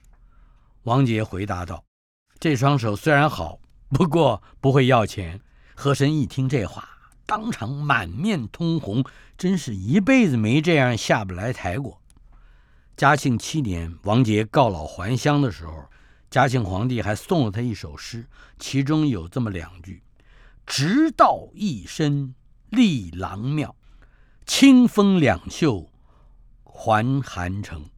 [0.83, 1.83] 王杰回答道
[2.39, 5.39] ：“这双手虽然好，不过不会要钱。”
[5.77, 6.87] 和珅一听这话。
[7.25, 9.03] 当场满面通红，
[9.37, 11.99] 真是一辈子没这样下不来台过。
[12.95, 15.85] 嘉庆七年，王杰告老还乡的时候，
[16.29, 20.03] 嘉庆皇帝还送了他一首诗，其中有这么两句
[20.65, 22.33] ：“直道一身
[22.69, 23.75] 立郎庙，
[24.45, 25.89] 清风两袖
[26.63, 27.89] 还寒城。”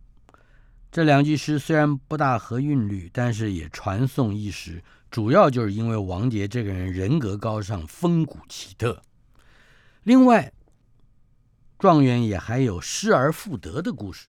[0.91, 4.83] 这两句诗虽然不大合韵律，但是也传颂一时。
[5.09, 9.01] 主要就是因为王杰这个人人格高尚，风骨奇特。
[10.03, 10.51] 另外，
[11.79, 14.27] 状元也还有失而复得的故事，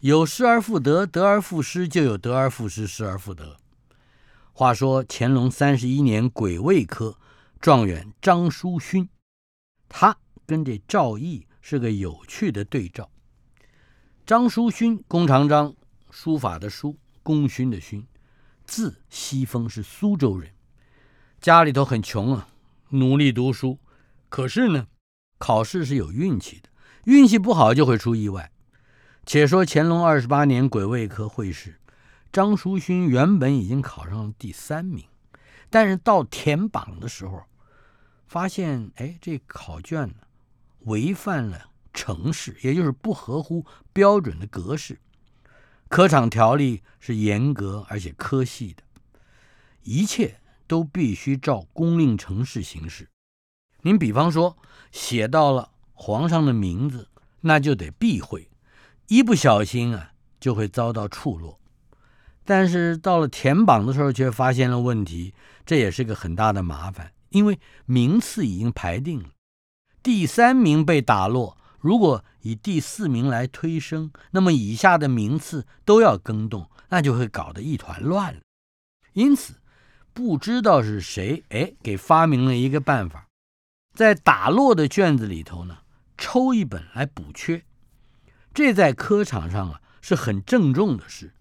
[0.00, 3.56] 有失而复得，得而复失，就有得而复失，失而复得。
[4.52, 7.18] 话说乾隆三十一年癸未科，
[7.60, 9.08] 状元张书勋，
[9.88, 13.10] 他跟这赵翼是个有趣的对照。
[14.26, 15.74] 张叔勋，弓长张，
[16.10, 18.06] 书法的书，功勋的勋，
[18.64, 20.50] 字西风，是苏州人，
[21.40, 22.48] 家里头很穷啊，
[22.90, 23.78] 努力读书，
[24.28, 24.86] 可是呢。
[25.36, 26.70] 考试是有运气的，
[27.04, 28.50] 运气不好就会出意外。
[29.26, 31.78] 且说乾隆二十八年癸未科会试，
[32.32, 35.04] 张叔勋原本已经考上了第三名，
[35.68, 37.42] 但是到填榜的时候，
[38.26, 40.14] 发现哎，这考卷呢
[40.84, 44.98] 违反了程式，也就是不合乎标准的格式。
[45.88, 48.82] 科场条例是严格而且科细的，
[49.82, 53.08] 一切都必须照公令程式行事。
[53.82, 54.56] 您比方说
[54.90, 57.08] 写到了皇上的名字，
[57.42, 58.48] 那就得避讳，
[59.08, 61.60] 一不小心啊就会遭到处落。
[62.44, 65.32] 但是到了填榜的时候，却发现了问题，
[65.64, 69.28] 这也是个很大的麻烦，因为名次已经排定了，
[70.04, 78.40] 第三名被打落，如果以第四名来推升，那么以下的名次都要更动，那就会搞得一团乱了。
[79.14, 79.54] 因此，
[80.12, 83.28] 不知道是谁哎给发明了一个办法。
[83.94, 85.78] 在打落的卷子里头呢，
[86.18, 87.64] 抽一本来补缺，
[88.52, 91.32] 这在科场上啊是很郑重的事，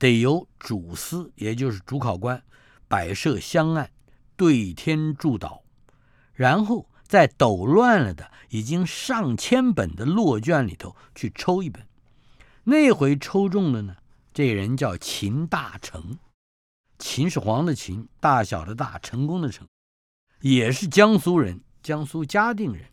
[0.00, 2.42] 得由主司，也就是主考官，
[2.88, 3.92] 摆设香案，
[4.34, 5.60] 对天祝祷，
[6.32, 11.84] 然后在抖乱了的已经上千本的落卷里头去抽一本。
[12.62, 13.96] 那回抽中的呢，
[14.32, 16.18] 这人叫秦大成，
[17.00, 19.66] 秦始皇的秦，大小的大，成功的成，
[20.40, 22.84] 也是江苏人，江苏嘉定人。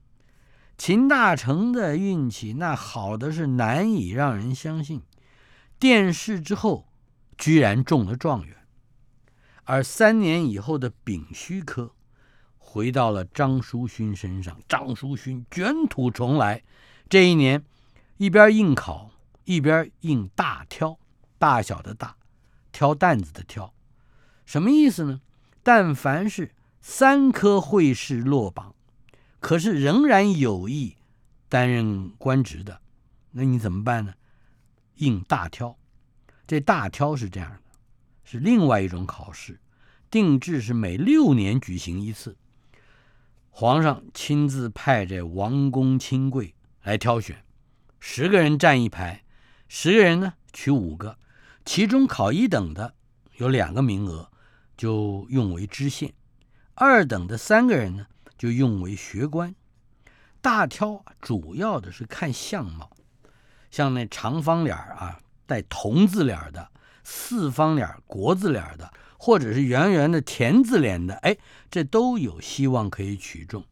[0.80, 5.04] 秦大成的运气那好的是难以让人相信，
[5.78, 6.88] 殿试之后
[7.38, 8.66] 居然中了状元，
[9.66, 11.94] 而三年以后的丙戌科
[12.78, 16.62] 回到了张叔勋身上，张叔勋卷土重来。
[17.10, 17.66] 这一年，
[18.18, 19.10] 一边应考，
[19.46, 21.00] 一边应大挑，
[21.40, 22.16] 大小的大，
[22.72, 23.74] 挑担子的挑，
[24.46, 25.22] 什么意思呢？
[25.64, 28.76] 但凡是三科会试落榜。
[29.40, 30.98] 可是仍然有意
[31.50, 32.80] 担任官职的，
[33.32, 34.14] 那你怎么办呢？
[34.98, 35.76] 应大挑，
[36.46, 37.72] 这大挑是这样的，
[38.24, 39.60] 是另外一种考试，
[40.12, 42.38] 定制是每六年举行一次，
[43.60, 47.44] 皇上亲自派这王公亲贵来挑选，
[48.00, 49.24] 十个人站一排，
[49.68, 51.18] 十个人呢取五个，
[51.66, 52.94] 其中考一等的
[53.38, 54.30] 有两个名额，
[54.78, 56.14] 就用为知县，
[56.76, 58.06] 二等的三个人呢。
[58.38, 59.56] 就用为学官，
[60.40, 62.92] 大挑主要的是看相貌，
[63.72, 66.70] 像那长方脸啊，带铜字脸的，
[67.04, 71.38] 四方脸国字脸的，或者是圆圆的田字脸的，哎，
[71.70, 73.64] 这都有希望可以取中。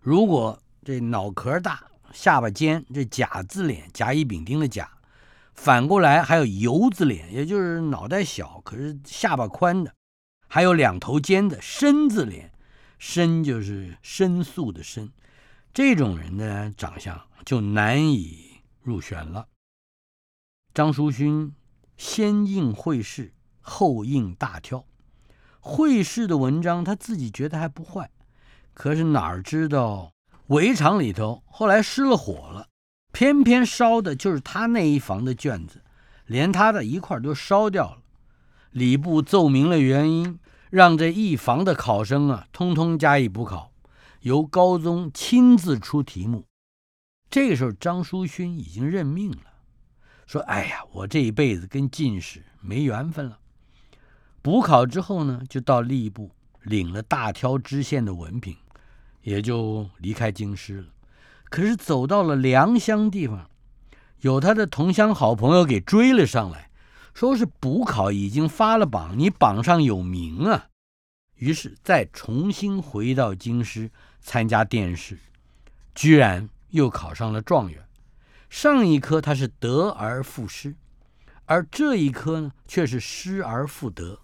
[0.00, 4.90] 如果这脑壳大、下巴尖，这甲字脸，甲乙丙丁的甲，
[5.54, 9.94] 反过来还有油字脸，也就是脑袋小，可是下巴宽的，
[10.48, 12.52] 还有两头尖的申字脸。
[12.98, 15.10] 申就是申诉的申，
[15.72, 19.48] 这种人的长相就难以入选了。
[20.74, 21.54] 张叔勋
[21.96, 24.84] 先应会试，后应大挑。
[25.60, 28.10] 会试的文章他自己觉得还不坏，
[28.74, 30.12] 可是哪儿知道
[30.46, 32.68] 围场里头后来失了火了，
[33.12, 35.82] 偏偏烧的就是他那一房的卷子，
[36.26, 38.02] 连他的一块都烧掉了。
[38.70, 40.38] 礼部奏明了原因。
[40.70, 43.72] 让这一房的考生啊，通通加以补考，
[44.20, 46.46] 由高宗亲自出题目。
[47.28, 49.42] 这个时候，张叔勋已经认命了，
[50.28, 53.39] 说：“哎呀，我这一辈子跟进士没缘分了。”
[54.42, 56.30] 补考之后呢，就到吏部
[56.62, 58.56] 领了大挑知县的文凭，
[59.22, 60.86] 也就离开京师了。
[61.44, 63.50] 可是走到了良乡地方，
[64.20, 66.70] 有他的同乡好朋友给追了上来。
[67.12, 70.68] 说是补考已经发了榜，你榜上有名啊，
[71.34, 75.18] 于是再重新回到京师参加殿试，
[75.92, 77.84] 居然又考上了状元。
[78.48, 80.76] 上一科他是得而复失，
[81.46, 84.18] 而这一科呢却是失而复得。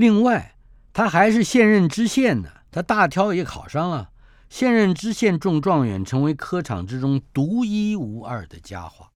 [0.00, 0.56] 另外，
[0.94, 4.10] 他还是现任知县呢，他大挑也考上了，
[4.48, 9.10] 现任知县中状元，成为科场之中独一无二的佳话。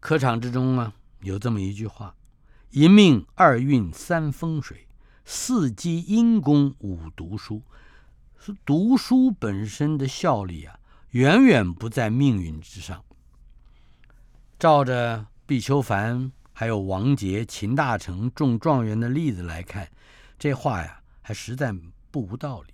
[0.00, 0.92] 科场之中啊。
[1.20, 2.16] 有这么一句话
[2.70, 4.88] ：“一命二运三风水，
[5.24, 7.62] 四积阴功五读书。”
[8.36, 13.04] 是读书本身的效力啊，远远不在命运之上。
[14.58, 19.88] 照着毕秋凡、还有王杰、秦大成中状元的例子来看，
[20.38, 21.74] 这话呀，还实在
[22.10, 22.72] 不无道理。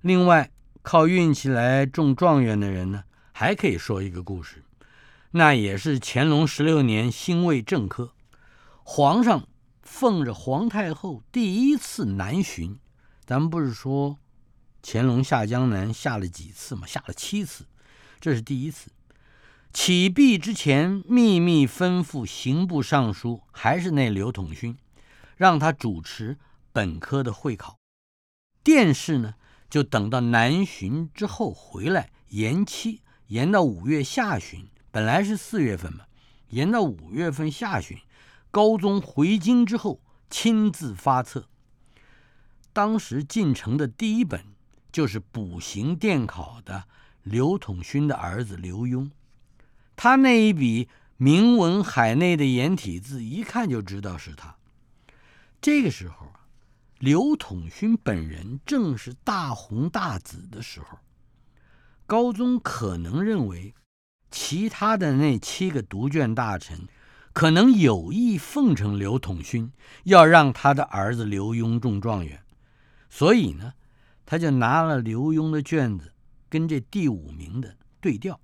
[0.00, 3.02] 另外，靠运气来中状元的人呢，
[3.32, 4.62] 还可以说一个故事。
[5.32, 8.14] 那也是乾隆十六年辛未正科，
[8.84, 9.48] 皇上
[9.82, 12.78] 奉着皇太后第一次南巡。
[13.26, 14.18] 咱们不是说
[14.82, 16.86] 乾隆下江南下了几次吗？
[16.86, 17.64] 下了七次，
[18.20, 18.90] 这是第一次。
[19.74, 24.78] 起毕之前，秘密吩咐刑部尚书，还是那刘统勋，
[25.36, 26.38] 让他主持
[26.72, 27.76] 本科的会考。
[28.62, 29.34] 殿试呢，
[29.68, 34.64] 就等到南巡之后回来，延期，延到五月下旬。
[34.92, 36.04] 本来是四月份嘛，
[36.50, 37.98] 延到五月份下旬，
[38.52, 41.48] 高宗回京之后亲自发册。
[42.72, 44.44] 当时进城的第一本
[44.92, 46.84] 就是补行殿考的
[47.24, 49.10] 刘统勋的儿子刘墉，
[49.96, 54.56] 他那一笔铭文海内的颜体字，一看就知道是他。
[55.60, 56.46] 这个时候啊，
[56.98, 60.98] 刘统勋本人正是大红大紫的时候，
[62.06, 63.74] 高宗可能认为。
[64.36, 66.88] 其他的那七个读卷大臣，
[67.32, 69.70] 可能有意奉承刘统勋，
[70.02, 72.42] 要让他的儿子刘墉中状元，
[73.08, 73.74] 所以呢，
[74.26, 76.12] 他就拿了刘墉的卷子，
[76.48, 78.40] 跟这第五名的对调，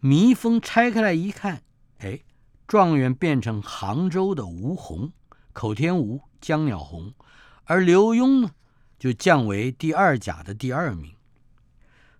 [0.00, 1.62] 密封拆开来一看，
[1.98, 2.20] 哎，
[2.66, 5.12] 状元变成杭州的吴宏，
[5.52, 7.14] 口天吴，江鸟红，
[7.64, 8.50] 而刘墉呢，
[8.98, 11.14] 就降为第二甲的第二名。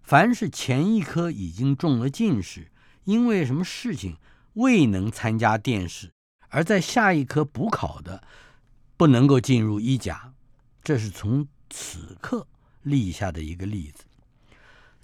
[0.03, 2.71] 凡是前一科已经中了进士。
[3.07, 4.17] 因为什么事情
[4.55, 6.11] 未能参加殿试，
[6.49, 8.25] 而在下一科补考的，
[8.97, 10.33] 不能够进入一甲，
[10.83, 12.49] 这是从此刻
[12.83, 14.03] 立下的一个例子。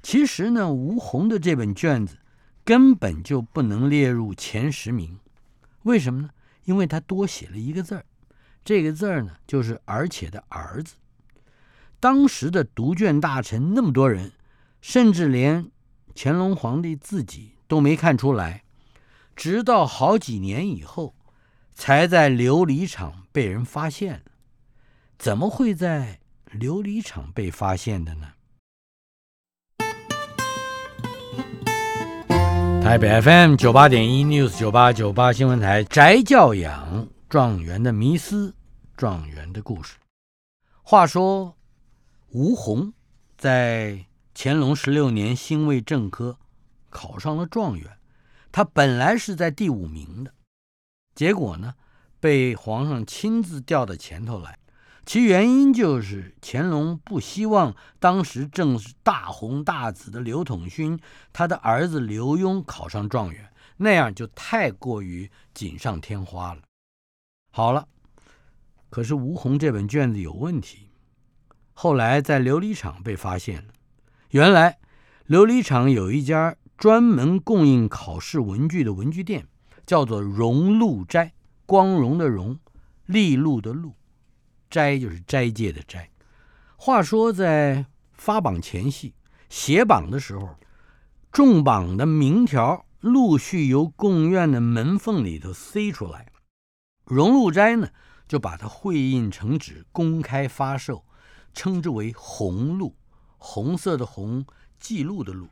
[0.03, 2.19] 其实呢，吴红的这本卷子
[2.65, 5.19] 根本就不能列入前十名，
[5.83, 6.31] 为什么呢？
[6.65, 8.05] 因为他多写了一个字儿，
[8.65, 10.95] 这个字儿呢就是“而且”的儿子。
[11.99, 14.33] 当时的读卷大臣那么多人，
[14.81, 15.71] 甚至连
[16.15, 18.63] 乾隆皇帝自己都没看出来，
[19.35, 21.17] 直到好几年以后，
[21.75, 24.33] 才在琉璃厂被人发现了。
[25.19, 28.35] 怎么会在琉璃厂被发现的呢？
[32.83, 38.55] 台北 FM 九八点一 News 九八九八新闻台宅教养状元的迷思，
[38.97, 39.97] 状元的故事。
[40.83, 41.57] 话说。
[42.35, 42.95] 吴宏
[43.37, 46.39] 在乾隆十六年辛未正科
[46.89, 47.99] 考上了状元，
[48.51, 50.33] 他本来是在第五名的，
[51.15, 51.75] 结果呢
[52.21, 54.59] 被皇上亲自调到前头来，
[55.05, 60.99] 其原因就是乾隆不希望当时正是大红大紫的刘统勋
[61.33, 66.63] 他的儿子刘墉考上状元，那样就太过于锦上添花了。
[67.51, 67.89] 好了，
[68.91, 70.89] 可是吴宏这本卷子有问题。
[71.75, 73.73] 后来在琉璃厂被发现了。
[74.31, 74.79] 原来，
[75.27, 79.47] 琉璃厂有一家专门供应考试文具的文具店，
[79.85, 81.33] 叫做荣禄斋，
[81.67, 82.59] 光荣的荣，
[83.07, 83.95] 利禄的禄，
[84.73, 86.09] 斋就是斋戒的斋。
[86.77, 89.15] 话说在发榜前夕，
[89.49, 90.57] 写榜的时候，
[91.31, 96.33] 中榜的名条陆续由贡院的门缝里头塞出来，
[97.05, 97.89] 荣禄斋呢
[98.27, 101.05] 就把它绘印成纸，公开发售。
[101.55, 102.97] 称之为红录，
[103.37, 104.47] 红色的红，
[104.81, 105.49] 记录的录。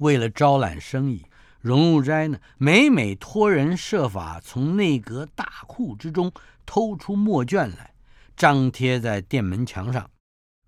[0.00, 1.24] 为了招揽生意，
[1.62, 6.30] 荣禄斋呢，每每托人设法从内阁大库之中
[6.66, 7.91] 偷出墨卷来，
[8.36, 10.10] 张贴在店门墙上，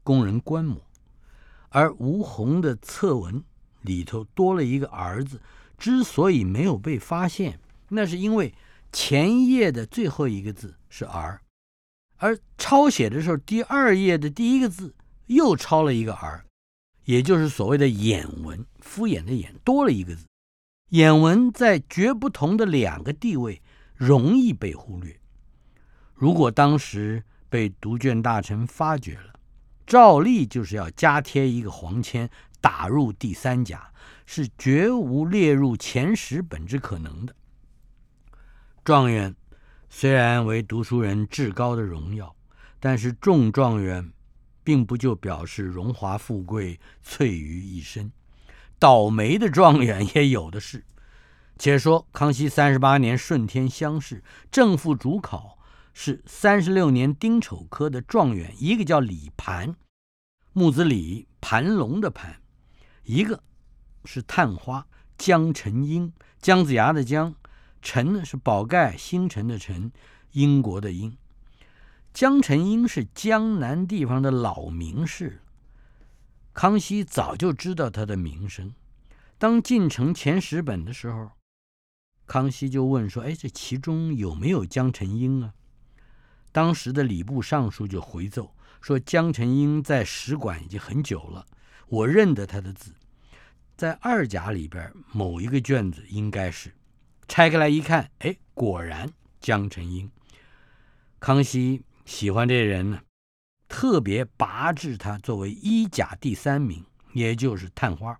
[0.03, 0.81] 供人观摩。
[1.71, 3.43] 而吴红的侧文
[3.83, 5.41] 里头多了一个儿子，
[5.77, 7.59] 之所以没有被发现，
[7.89, 8.55] 那是因为
[8.93, 11.41] 前一页的最后一个字是儿。
[12.19, 14.95] 而抄写的时候，第二页的第一个字
[15.27, 16.45] 又抄了一个“儿”，
[17.05, 20.25] 也就是所谓的眼文，敷衍的“眼”多了一个字。
[20.91, 23.61] 眼文在绝不同的两个地位，
[23.97, 25.19] 容易被忽略。
[26.15, 27.25] 如果当时
[27.55, 29.33] 被读卷大臣发觉了，
[29.87, 32.29] 照例就是要加贴一个黄签，
[32.61, 33.93] 打入第三甲，
[34.27, 37.33] 是绝无列入前十本之可能的。
[38.83, 39.37] 状元。
[39.89, 42.35] 虽然为读书人至高的荣耀，
[42.81, 44.13] 但是中状元，
[44.65, 48.11] 并不就表示荣华富贵萃于一身。
[48.81, 50.85] 倒霉的状元也有的是。
[51.57, 55.57] 且说康熙三十八年顺天乡试正副主考
[55.95, 59.77] 是三十六年丁丑科的状元，一个叫李盘，
[60.53, 62.35] 木子李，盘龙的盘；
[63.05, 63.43] 一个
[64.05, 64.87] 是探花
[65.17, 67.35] 江晨英，姜子牙的姜。
[67.81, 69.93] 陈呢是宝盖星辰的辰，
[70.33, 71.17] 英国的英。
[72.13, 75.43] 江澄英是江南地方的老名士，
[76.53, 78.75] 康熙早就知道他的名声。
[79.37, 81.31] 当进城前十本的时候，
[82.27, 85.55] 康熙就问说：“哎，这其中有没有江澄英啊？”
[86.55, 91.45] 当时的礼部尚书就回奏说：“江澄英在使馆已经很久了，
[91.89, 92.95] 我认得他的字，
[93.77, 96.73] 在二甲里边某一个卷子应该是。”
[97.27, 100.09] 拆开来一看，哎，果然江澄英。
[101.19, 103.01] 康熙喜欢这人呢，
[103.67, 106.85] 特别拔治他作为一甲第三名，
[107.15, 108.17] 也就是探花。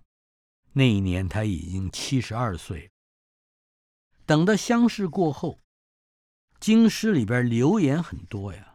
[0.73, 2.91] 那一年他已经七十二岁。
[4.25, 5.61] 等到乡试过后，
[6.65, 8.73] 京师里边流言很多呀，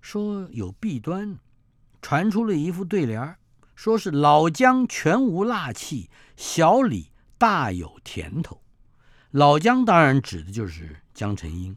[0.00, 1.36] 说有弊端，
[2.00, 3.36] 传出了一副对联
[3.74, 8.62] 说是老姜全无辣气，小李大有甜头。
[9.32, 11.76] 老姜当然指的就是江成英，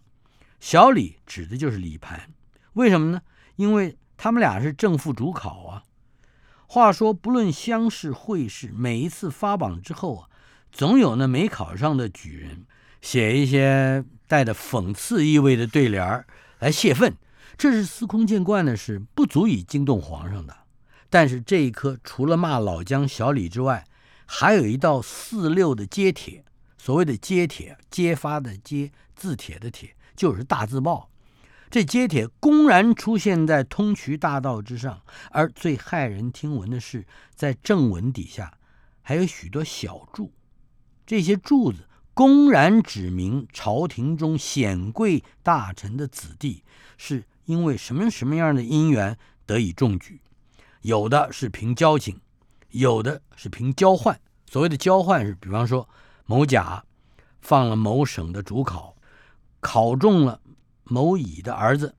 [0.60, 2.32] 小李指的就是李盘，
[2.74, 3.24] 为什么呢？
[3.56, 5.84] 因为他们俩是正副主考啊。
[6.68, 10.30] 话说，不论乡试、会试，每一次发榜之后啊，
[10.72, 12.68] 总有那没考上的举人
[13.02, 16.24] 写一些带着讽刺意味的对联
[16.60, 17.18] 来泄愤，
[17.58, 20.56] 这是司空见惯的事，不足以惊动皇上的。
[21.10, 23.84] 但是这一科除了骂老姜、小李之外，
[24.28, 26.46] 还有一道四六的揭帖。
[26.78, 31.10] 所谓的揭帖，揭发的揭，字帖的帖，就是大字报。
[31.72, 35.02] 这揭帖公然出现在通衢大道之上，
[35.32, 38.54] 而最骇人听闻的是，在正文底下
[39.02, 40.32] 还有许多小柱，
[41.08, 41.89] 这些柱子
[42.20, 46.66] 公然指明朝廷中显贵大臣的子弟
[46.98, 50.20] 是因为什么什么样的因缘得以中举，
[50.82, 52.20] 有的是凭交情，
[52.72, 54.20] 有的是凭交换。
[54.46, 55.88] 所谓的交换是，比方说
[56.26, 56.84] 某甲
[57.40, 58.98] 放了某省的主考，
[59.62, 60.42] 考中了
[60.84, 61.96] 某乙的儿子，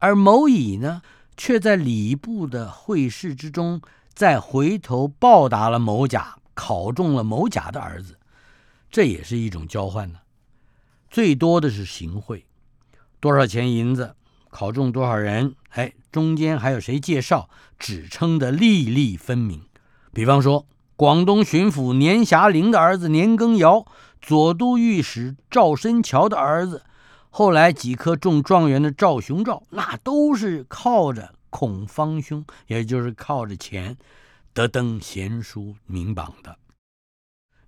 [0.00, 1.02] 而某乙呢，
[1.36, 3.80] 却在礼部的会试之中，
[4.12, 8.18] 再回头报答了某甲，考中了某甲的儿子。
[8.92, 10.18] 这也是一种交换呢，
[11.10, 12.44] 最多的是行贿，
[13.20, 14.14] 多少钱银子
[14.50, 19.62] 考中多少人，哎，中间还有谁介绍，指称的粒粒分明。
[20.12, 23.86] 比方说，广东巡抚年霞龄的儿子年羹尧，
[24.20, 26.84] 左都御史赵申乔的儿子，
[27.30, 33.96] 后来几科中状元的赵雄照，那都是靠着孔方兄，也就是靠着钱
[34.52, 36.58] 得登贤书名榜的。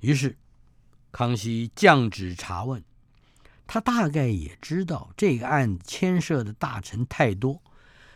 [0.00, 0.36] 于是。
[1.14, 2.82] 康熙降旨查问，
[3.68, 7.62] 他大概也知道这个案牵涉的大臣太多，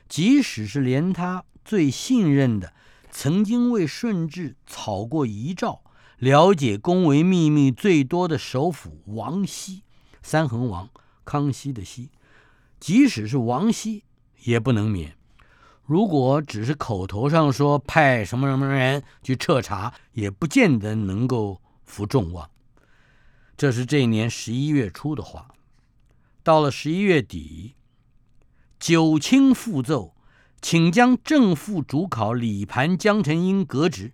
[0.09, 2.73] 即使是连他最信任的、
[3.09, 5.81] 曾经为顺治草过遗诏、
[6.19, 9.85] 了解宫闱秘密最多的首辅王熙
[10.21, 10.91] （三横王
[11.25, 12.11] 康熙的熙），
[12.81, 14.03] 即使是王熙
[14.43, 15.17] 也不能免。
[15.85, 22.51] 如果只是口头上说派什么什么人去彻查，也不见得能够服众望。
[23.59, 25.53] 这是这一年十一月初的话，
[26.45, 27.75] 到了十一月底，
[28.79, 30.15] 九卿复奏，
[30.63, 34.13] 请将正副主考李盘、江澄英革职。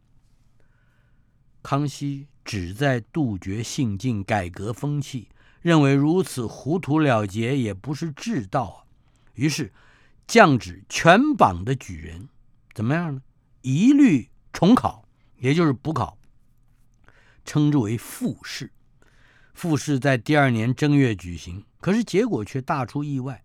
[1.63, 5.29] 康熙旨在杜绝性进，改革风气，
[5.61, 8.89] 认为如此糊涂了结也不是治道啊。
[9.35, 9.75] 于是
[10.27, 12.31] 降旨全榜的举人，
[12.73, 13.21] 怎么样呢？
[13.61, 16.17] 一律重考，也就是补考，
[17.45, 18.71] 称之为复试。
[19.55, 23.43] 复试在第二年正月举行，可是结果却大出意外。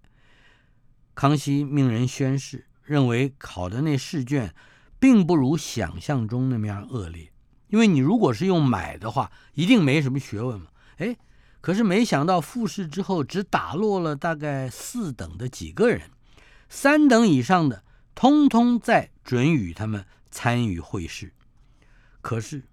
[1.14, 4.54] 康熙命人宣誓，认为考的那试卷，
[5.00, 7.32] 并不如想象中那么样恶劣。
[7.68, 10.68] 因为你如果是用买的话，一定没什么学问嘛。
[10.98, 11.16] 哎，
[11.62, 16.10] 可是没想到复试之后，只打落了大概四等的几个人，
[16.68, 17.84] 三等以上的，
[18.16, 21.34] 通通在准予他们参与会试。
[22.22, 22.64] 可是。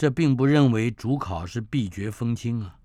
[0.00, 2.78] 这并不认为主考是必绝风清啊。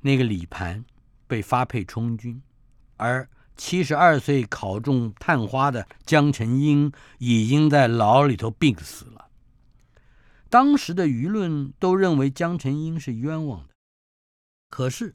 [0.00, 0.82] 那个李盘
[1.26, 2.40] 被发配充军，
[2.96, 9.28] 而七十二岁考中探花的江澄英已经在牢里头病死了。
[10.48, 13.74] 当时的舆论都认为江澄英是冤枉的，
[14.70, 15.14] 可是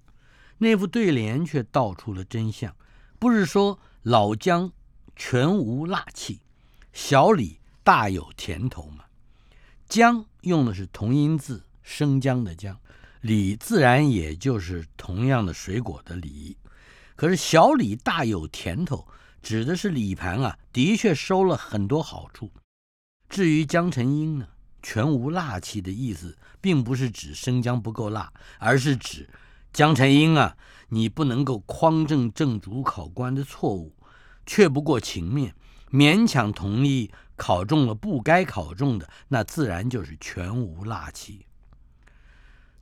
[0.59, 2.75] 那副对联却道出了真相：
[3.17, 4.71] 不是说老江
[5.15, 6.41] 全无辣气，
[6.93, 9.05] 小李大有甜头吗？
[9.89, 12.79] 江用的是同音字，生姜的姜，
[13.21, 16.57] 李自然也就是同样的水果的李。
[17.15, 19.07] 可是小李大有甜头，
[19.41, 22.51] 指的是李盘啊，的确收了很多好处。
[23.29, 24.47] 至于江成英呢，
[24.81, 29.29] 全无辣气的意思，并不是指生姜不够辣，而是指
[29.73, 30.55] 江成英啊，
[30.89, 33.93] 你不能够匡正正主考官的错误，
[34.45, 35.53] 却不过情面，
[35.91, 37.11] 勉强同意。
[37.37, 41.45] 考中了不该考中的，那自然就是全无辣气。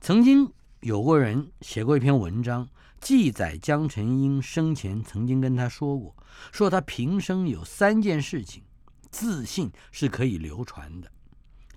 [0.00, 2.68] 曾经有过人写过一篇文章，
[3.00, 6.16] 记载江澄英生前曾经跟他说过，
[6.50, 8.64] 说他平生有三件事情，
[9.10, 11.10] 自信是可以流传的。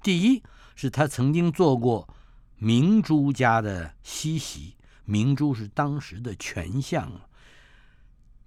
[0.01, 0.41] 第一
[0.75, 2.07] 是他曾经做过
[2.55, 7.11] 明珠家的西席，明珠是当时的权相。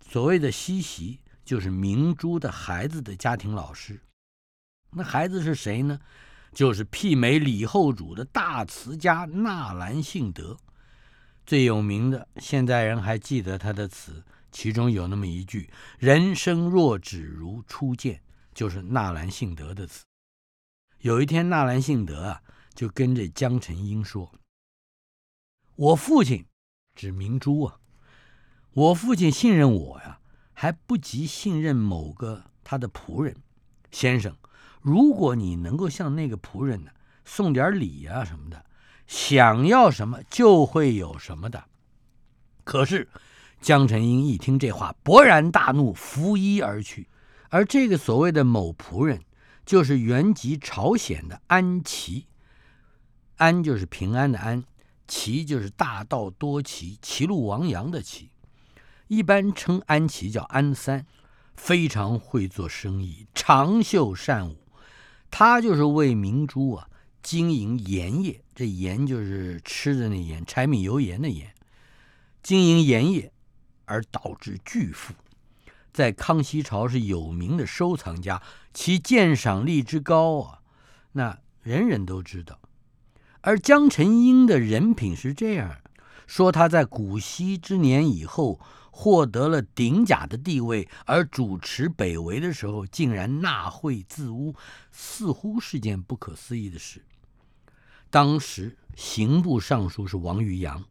[0.01, 4.01] 所谓的西席，就是明珠的孩子的家庭老师。
[4.95, 5.99] 那孩子是谁呢？
[6.53, 10.59] 就是媲美李后主的大词家纳兰性德，
[11.47, 18.21] 最有名的，现在人还记得他的词，其中有那么一句“人生若只如初见”，
[18.53, 20.05] 就是纳兰性德的词。
[20.99, 22.43] 有一天，纳兰性德啊，
[22.75, 24.31] 就跟着江澄英说
[25.75, 26.45] ：“我父亲，
[26.95, 27.79] 指明珠啊，
[28.75, 30.21] 我父亲信任我呀，
[30.53, 33.35] 还不及信任某个他的仆人，
[33.91, 34.37] 先生。”
[34.83, 36.91] 如果你能够向那个仆人呢
[37.25, 38.65] 送点礼啊什么的，
[39.07, 41.65] 想要什么就会有什么的。
[42.65, 43.09] 可是
[43.61, 47.09] 江澄英一听这话，勃然大怒，拂衣而去。
[47.49, 49.21] 而这个所谓的某仆人，
[49.65, 52.27] 就是原籍朝鲜的安琪。
[53.37, 54.65] 安就是平安的安，
[55.07, 58.31] 齐就是大道多奇，齐路王阳的齐。
[59.09, 61.05] 一般称安琪叫安三，
[61.55, 64.62] 非常会做生意，长袖善舞。
[65.35, 66.87] 他就是为明珠啊
[67.23, 71.55] 经营盐业，这盐就是吃的那盐，柴米油盐的盐。
[72.43, 73.33] 经营盐业
[73.87, 75.15] 而导致巨富，
[75.91, 78.43] 在康熙朝是有名的收藏家，
[78.75, 80.59] 其鉴赏力之高啊，
[81.13, 82.61] 那人人都知道。
[83.41, 85.79] 而江澄英的人品是这样，
[86.27, 88.61] 说他在古稀之年以后。
[88.95, 94.55] 获得了顶甲的地位，而主持北围的时候，竟然纳贿自污，
[94.93, 97.03] 似乎是件不可思议的事。
[98.11, 100.85] 当时刑部尚书是王渔洋，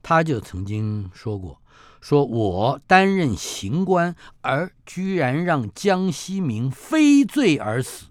[0.00, 1.60] 他就曾经说过
[2.00, 8.06] ：“说我担任刑官，而居然让江西民非罪而死，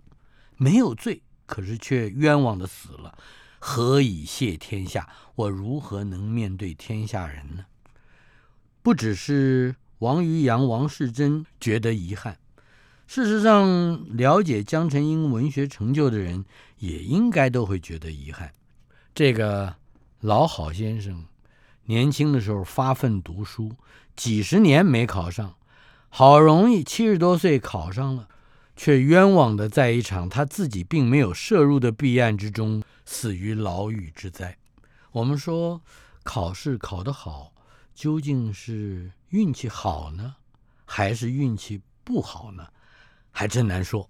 [0.57, 3.17] 没有罪，可是却冤枉的死了，
[3.59, 5.07] 何以谢天下？
[5.35, 7.65] 我如何能面对天下人呢？”
[8.85, 12.37] 不只是王渔洋、王世贞觉得遗憾，
[13.07, 16.45] 事实上，了解江澄英文学成就的人
[16.77, 18.53] 也应该都会觉得遗憾。
[19.15, 19.77] 这个
[20.19, 21.25] 老好先生
[21.85, 23.71] 年轻的时候发奋读书，
[24.15, 25.55] 几十年没考上，
[26.09, 28.27] 好容易七十多岁考上了，
[28.75, 34.55] 却冤枉的在一场他自己并没有涉入的弊案之中死于牢狱之灾。
[35.11, 35.81] 我们说
[36.21, 37.54] 考试考得好。
[37.95, 40.35] 究竟是运气好呢，
[40.83, 42.67] 还是运气不好呢？
[43.31, 44.09] 还真难说。